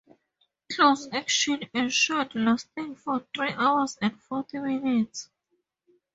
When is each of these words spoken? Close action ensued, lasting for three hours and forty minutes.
Close 0.73 1.07
action 1.13 1.61
ensued, 1.75 2.33
lasting 2.33 2.95
for 2.95 3.23
three 3.37 3.51
hours 3.51 3.99
and 4.01 4.19
forty 4.19 4.57
minutes. 4.57 5.29